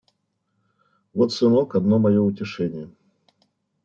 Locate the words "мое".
1.99-2.19